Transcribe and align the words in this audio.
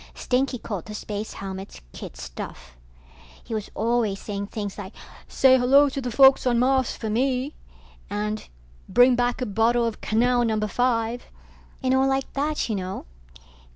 Stinky 0.15 0.57
called 0.57 0.85
the 0.85 0.95
space 0.95 1.33
helmets 1.33 1.79
kid 1.93 2.17
stuff. 2.17 2.75
He 3.43 3.53
was 3.53 3.69
always 3.75 4.19
saying 4.19 4.47
things 4.47 4.75
like 4.75 4.93
say 5.27 5.59
hello 5.59 5.89
to 5.89 6.01
the 6.01 6.09
folks 6.09 6.47
on 6.47 6.57
Mars 6.57 6.95
for 6.97 7.07
me, 7.07 7.53
and 8.09 8.49
bring 8.89 9.15
back 9.15 9.43
a 9.43 9.45
bottle 9.45 9.85
of 9.85 10.01
canal 10.01 10.43
number 10.43 10.65
five, 10.67 11.25
and 11.83 11.93
all 11.93 12.07
like 12.07 12.33
that, 12.33 12.67
you 12.67 12.73
know. 12.73 13.05